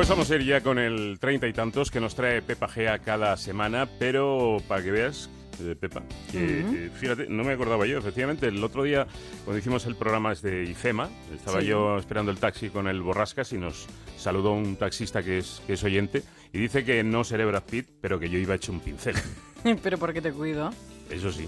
[0.00, 3.00] Pues vamos a ir ya con el treinta y tantos que nos trae Pepa Gea
[3.00, 5.28] cada semana, pero para que veas,
[5.58, 9.06] de Pepa, que eh, fíjate, no me acordaba yo, efectivamente, el otro día
[9.44, 11.66] cuando hicimos el programa de IFEMA, estaba Sí.
[11.66, 15.74] yo esperando el taxi con el Borrascas y nos saludó un taxista que es, que
[15.74, 18.80] es oyente y dice que no seré Brad Pitt, pero que yo iba hecho un
[18.80, 19.16] pincel,
[19.82, 20.70] Pero ¿por qué te cuido?
[21.10, 21.44] eso sí.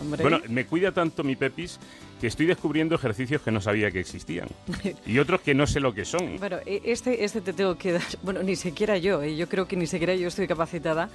[0.00, 0.22] Hombre.
[0.22, 1.80] Bueno, me cuida tanto mi Pepis
[2.20, 4.48] que estoy descubriendo ejercicios que no sabía que existían
[5.06, 6.38] y otros que no sé lo que son.
[6.38, 8.02] Bueno, e- este, este te tengo que dar.
[8.22, 9.36] Bueno, ni siquiera yo, ¿eh?
[9.36, 11.08] yo creo que ni siquiera yo estoy capacitada.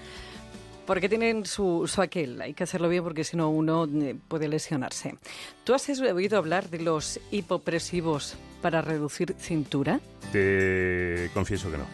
[0.86, 4.50] Porque tienen su, su aquel, hay que hacerlo bien porque si no uno eh, puede
[4.50, 5.16] lesionarse.
[5.64, 10.02] ¿Tú has oído hablar de los hipopresivos para reducir cintura?
[10.32, 11.86] Te confieso que no.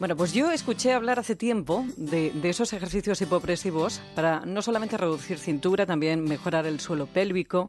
[0.00, 5.38] Bueno, pues yo escuché hablar hace tiempo de, esos ejercicios hipopresivos para no solamente reducir
[5.38, 7.68] cintura, también mejorar el suelo pélvico,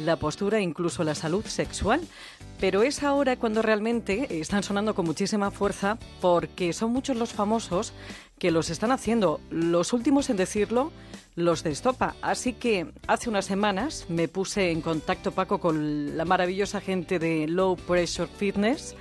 [0.00, 2.00] la postura e incluso la salud sexual.
[2.58, 7.92] Pero es ahora cuando realmente están sonando con muchísima fuerza porque son muchos los famosos
[8.40, 9.40] que los están haciendo.
[9.48, 10.90] Los últimos en decirlo,
[11.36, 12.16] los de Estopa.
[12.22, 17.46] Así que hace unas semanas me puse en contacto, Paco, con la maravillosa gente de
[17.46, 18.96] Low Pressure Fitness.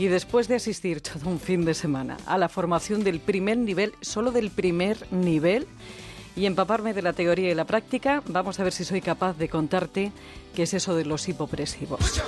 [0.00, 3.92] Y después de asistir todo un fin de semana a la formación del primer nivel,
[4.00, 5.66] solo del primer nivel,
[6.34, 9.50] y empaparme de la teoría y la práctica, vamos a ver si soy capaz de
[9.50, 10.10] contarte
[10.54, 12.22] qué es eso de los hipopresivos.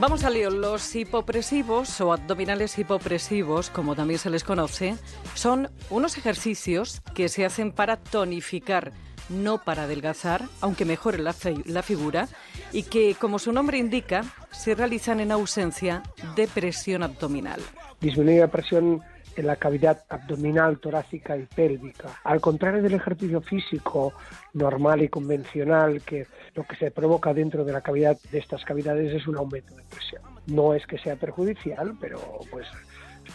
[0.00, 0.50] Vamos al lío.
[0.50, 4.96] Los hipopresivos o abdominales hipopresivos, como también se les conoce,
[5.34, 8.92] son unos ejercicios que se hacen para tonificar,
[9.28, 12.28] no para adelgazar, aunque mejore la, fi- la figura,
[12.72, 16.02] y que, como su nombre indica, se realizan en ausencia
[16.34, 17.60] de presión abdominal.
[18.00, 19.02] disminuye la presión
[19.40, 22.08] en la cavidad abdominal, torácica y pélvica.
[22.24, 24.12] Al contrario del ejercicio físico
[24.54, 29.12] normal y convencional, que lo que se provoca dentro de la cavidad de estas cavidades
[29.12, 30.22] es un aumento de presión.
[30.46, 32.20] No es que sea perjudicial, pero
[32.50, 32.66] pues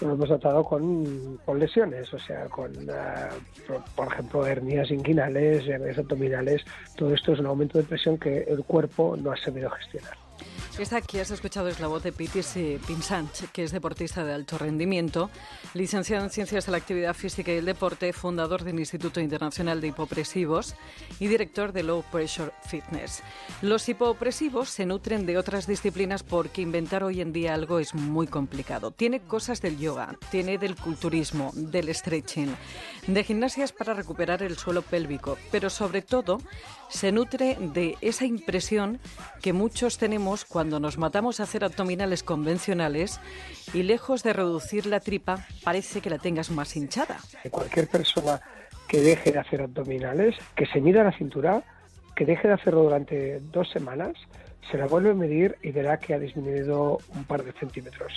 [0.02, 2.72] lo hemos notado con, lesiones, o sea, con,
[3.68, 6.64] por, por ejemplo, hernias inguinales, hernias abdominales.
[6.96, 10.25] Todo esto es un aumento de presión que el cuerpo no ha sabido gestionar.
[10.78, 12.54] Esta que has escuchado es la voz de Pitis
[12.86, 15.30] Pinsanch, que es deportista de alto rendimiento,
[15.74, 19.88] licenciado en Ciencias de la Actividad Física y el Deporte, fundador del Instituto Internacional de
[19.88, 20.76] Hipopresivos
[21.18, 23.24] y director de Low Pressure Fitness.
[23.62, 28.28] Los hipopresivos se nutren de otras disciplinas porque inventar hoy en día algo es muy
[28.28, 28.92] complicado.
[28.92, 32.54] Tiene cosas del yoga, tiene del culturismo, del stretching,
[33.08, 36.42] de gimnasias para recuperar el suelo pélvico, pero sobre todo
[36.90, 39.00] se nutre de esa impresión
[39.42, 43.20] que muchos tenemos cuando nos matamos a hacer abdominales convencionales
[43.74, 47.18] y lejos de reducir la tripa parece que la tengas más hinchada.
[47.52, 48.42] cualquier persona
[48.88, 51.64] que deje de hacer abdominales, que se mida la cintura,
[52.16, 54.14] que deje de hacerlo durante dos semanas,
[54.72, 58.14] se la vuelve a medir y verá que ha disminuido un par de centímetros.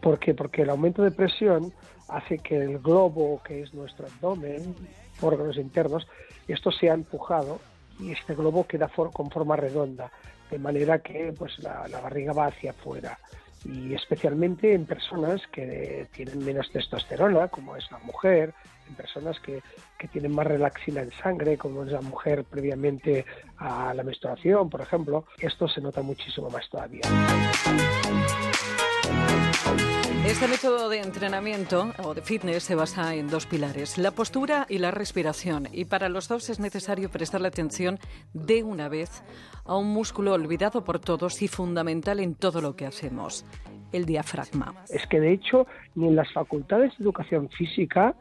[0.00, 0.34] ¿Por qué?
[0.34, 1.72] Porque el aumento de presión
[2.08, 4.74] hace que el globo, que es nuestro abdomen,
[5.20, 6.06] órganos internos,
[6.46, 7.60] esto se ha empujado
[8.00, 10.10] y este globo queda for- con forma redonda,
[10.50, 13.18] de manera que pues, la, la barriga va hacia afuera
[13.64, 18.54] y especialmente en personas que tienen menos testosterona, como es la mujer,
[18.88, 19.62] en personas que,
[19.98, 23.26] que tienen más relaxina en sangre, como es la mujer previamente
[23.58, 27.02] a la menstruación, por ejemplo, esto se nota muchísimo más todavía.
[30.28, 34.76] Este método de entrenamiento o de fitness se basa en dos pilares, la postura y
[34.76, 35.68] la respiración.
[35.72, 37.98] Y para los dos es necesario prestarle atención
[38.34, 39.22] de una vez
[39.64, 43.46] a un músculo olvidado por todos y fundamental en todo lo que hacemos,
[43.90, 44.74] el diafragma.
[44.90, 48.14] Es que de hecho ni en las facultades de educación física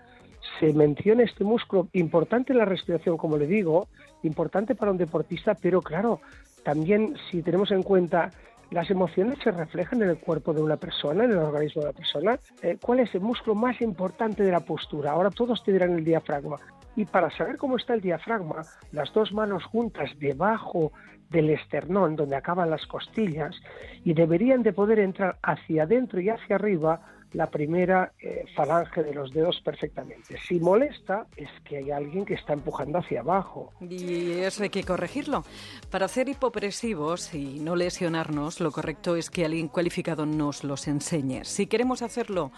[0.61, 3.89] se menciona este músculo importante en la respiración, como le digo,
[4.23, 6.21] importante para un deportista, pero claro,
[6.63, 8.31] también si tenemos en cuenta
[8.71, 11.93] las emociones se reflejan en el cuerpo de una persona, en el organismo de la
[11.93, 12.39] persona.
[12.61, 15.11] Eh, ¿Cuál es el músculo más importante de la postura?
[15.11, 16.57] Ahora todos te dirán el diafragma.
[16.95, 20.91] Y para saber cómo está el diafragma, las dos manos juntas debajo
[21.29, 23.55] del esternón, donde acaban las costillas,
[24.03, 27.01] y deberían de poder entrar hacia adentro y hacia arriba
[27.33, 30.37] la primera eh, falange de los dedos perfectamente.
[30.47, 33.73] Si molesta, es que hay alguien que está empujando hacia abajo.
[33.81, 35.43] Y eso hay que corregirlo.
[35.91, 41.43] Para hacer hipopresivos y no lesionarnos, lo correcto es que alguien cualificado nos los enseñe.
[41.43, 42.51] Si queremos hacerlo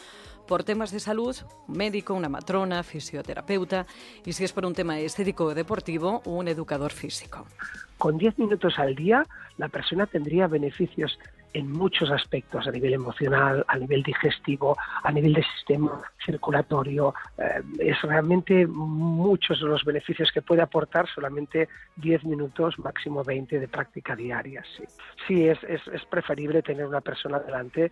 [0.47, 1.35] por temas de salud,
[1.67, 3.85] un médico, una matrona, fisioterapeuta,
[4.25, 7.45] y si es por un tema estético o deportivo, un educador físico.
[7.99, 9.25] Con 10 minutos al día,
[9.57, 11.19] la persona tendría beneficios
[11.53, 17.13] en muchos aspectos, a nivel emocional, a nivel digestivo, a nivel de sistema circulatorio.
[17.37, 23.59] Eh, es realmente muchos de los beneficios que puede aportar solamente 10 minutos, máximo 20
[23.59, 24.63] de práctica diaria.
[24.77, 24.83] Sí,
[25.27, 27.91] sí es, es, es preferible tener una persona delante, eh,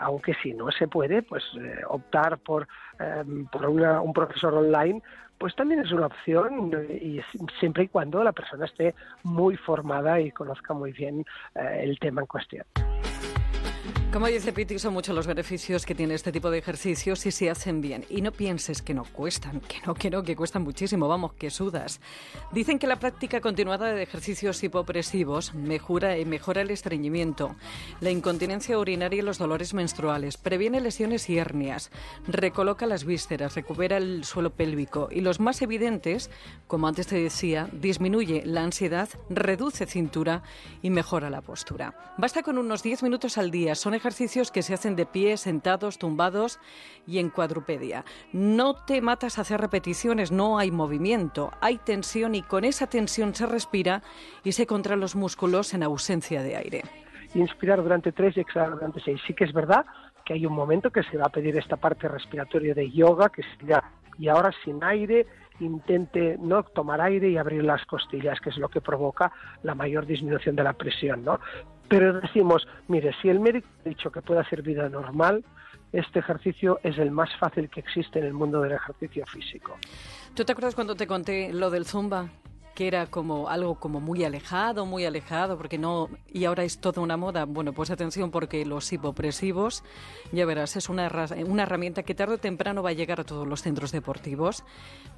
[0.00, 2.68] aunque si no se puede, pues eh, optar por,
[3.50, 5.02] por un profesor online
[5.38, 7.20] pues también es una opción y
[7.58, 8.94] siempre y cuando la persona esté
[9.24, 11.24] muy formada y conozca muy bien
[11.56, 12.64] el tema en cuestión.
[14.12, 17.48] Como dice Piti, son muchos los beneficios que tiene este tipo de ejercicios si se
[17.48, 18.04] hacen bien.
[18.10, 21.48] Y no pienses que no cuestan, que no, que no, que cuestan muchísimo, vamos, que
[21.48, 21.98] sudas.
[22.52, 27.56] Dicen que la práctica continuada de ejercicios hipopresivos mejora, mejora el estreñimiento,
[28.02, 31.90] la incontinencia urinaria y los dolores menstruales, previene lesiones y hernias,
[32.28, 36.30] recoloca las vísceras, recupera el suelo pélvico y los más evidentes,
[36.66, 40.42] como antes te decía, disminuye la ansiedad, reduce cintura
[40.82, 42.12] y mejora la postura.
[42.18, 45.96] Basta con unos 10 minutos al día, son ejercicios que se hacen de pie, sentados,
[45.96, 46.58] tumbados
[47.06, 48.04] y en cuadrupedia.
[48.32, 53.32] No te matas a hacer repeticiones, no hay movimiento, hay tensión y con esa tensión
[53.32, 54.02] se respira
[54.42, 56.82] y se contraen los músculos en ausencia de aire.
[57.34, 59.20] Inspirar durante tres y exhalar durante seis.
[59.24, 59.86] Sí que es verdad
[60.24, 63.42] que hay un momento que se va a pedir esta parte respiratoria de yoga, que
[63.56, 63.84] sería
[64.18, 65.26] y ahora sin aire
[65.60, 69.32] intente no tomar aire y abrir las costillas, que es lo que provoca
[69.62, 71.38] la mayor disminución de la presión, ¿no?
[71.92, 75.44] Pero decimos, mire, si el médico ha dicho que puede hacer vida normal,
[75.92, 79.76] este ejercicio es el más fácil que existe en el mundo del ejercicio físico.
[80.34, 82.30] ¿Tú te acuerdas cuando te conté lo del zumba?
[82.74, 87.02] Que era como algo como muy alejado, muy alejado, porque no y ahora es toda
[87.02, 87.44] una moda.
[87.44, 89.84] Bueno, pues atención porque los hipopresivos,
[90.32, 91.10] ya verás, es una,
[91.46, 94.64] una herramienta que tarde o temprano va a llegar a todos los centros deportivos,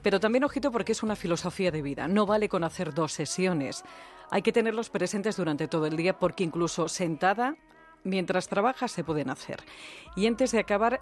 [0.03, 2.09] pero también ojito porque es una filosofía de vida.
[2.09, 3.85] No vale con hacer dos sesiones.
[4.31, 7.57] Hay que tenerlos presentes durante todo el día porque incluso sentada,
[8.03, 9.63] mientras trabajas, se pueden hacer.
[10.17, 11.01] Y antes de acabar,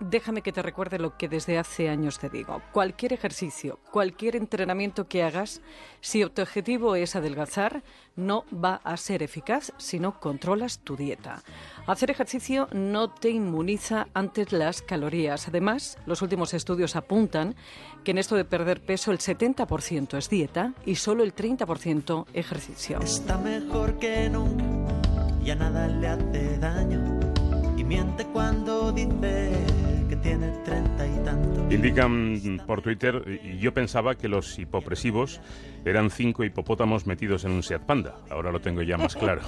[0.00, 2.62] déjame que te recuerde lo que desde hace años te digo.
[2.72, 5.60] Cualquier ejercicio, cualquier entrenamiento que hagas,
[6.00, 7.82] si tu objetivo es adelgazar,
[8.16, 11.42] no va a ser eficaz si no controlas tu dieta.
[11.86, 15.48] Hacer ejercicio no te inmuniza ante las calorías.
[15.48, 17.54] Además, los últimos estudios apuntan
[18.04, 23.00] que en esto de perder peso el 70% es dieta y solo el 30% ejercicio.
[23.00, 24.64] Está mejor que nunca,
[25.42, 27.20] ya nada le hace daño
[27.76, 31.72] y miente cuando dice que tiene treinta y tantos.
[31.72, 35.40] Indican por Twitter, y yo pensaba que los hipopresivos
[35.84, 38.16] eran cinco hipopótamos metidos en un Seat Panda.
[38.30, 39.42] Ahora lo tengo ya más claro.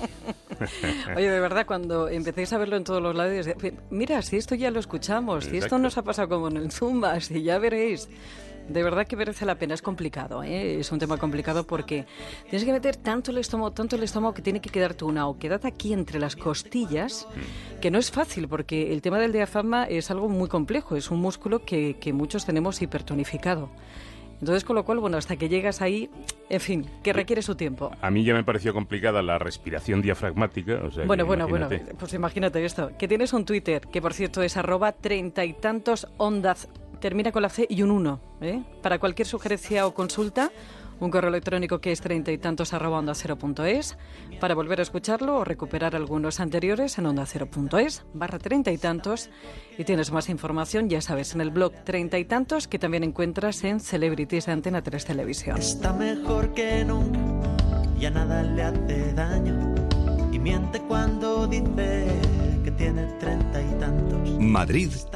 [1.16, 3.48] Oye, de verdad, cuando empecéis a verlo en todos los lados,
[3.90, 7.20] mira, si esto ya lo escuchamos, si esto nos ha pasado como en el Zumba,
[7.20, 8.08] si ya veréis.
[8.68, 10.80] De verdad que merece la pena, es complicado, ¿eh?
[10.80, 12.04] es un tema complicado porque
[12.50, 15.38] tienes que meter tanto el estómago, tanto el estómago que tiene que quedarte una o
[15.38, 17.75] quedate aquí entre las costillas, mm.
[17.80, 21.20] Que no es fácil porque el tema del diafragma es algo muy complejo, es un
[21.20, 23.70] músculo que, que muchos tenemos hipertonificado.
[24.40, 26.10] Entonces, con lo cual, bueno, hasta que llegas ahí,
[26.50, 27.90] en fin, que requiere su tiempo.
[28.02, 30.82] A mí ya me pareció complicada la respiración diafragmática.
[31.06, 31.68] bueno, bueno, bueno,
[31.98, 36.06] pues imagínate esto, que tienes un Twitter, que por cierto es arroba treinta y tantos
[36.18, 36.68] ondas
[37.00, 38.20] termina con la C y un 1.
[38.42, 38.62] ¿eh?
[38.82, 40.50] Para cualquier sugerencia o consulta,
[41.00, 43.96] un correo electrónico que es treinta y tantos arroba onda cero punto es.
[44.40, 48.70] Para volver a escucharlo o recuperar algunos anteriores en onda cero punto es, barra treinta
[48.72, 49.30] y tantos.
[49.78, 53.62] Y tienes más información, ya sabes, en el blog treinta y tantos que también encuentras
[53.64, 55.58] en Celebrities de Antena 3 Televisión.
[55.58, 57.18] Está mejor que nunca,
[57.98, 59.74] ya nada le hace daño.
[60.32, 62.06] Y miente cuando dice
[62.64, 64.28] que tiene treinta y tantos.
[64.38, 64.90] Madrid